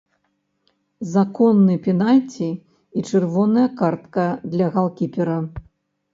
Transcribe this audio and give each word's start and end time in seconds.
Законны 1.15 1.75
пенальці 1.87 2.47
і 2.47 2.99
чырвоная 3.09 3.67
картка 3.83 4.25
для 4.57 4.73
галкіпера. 4.79 5.39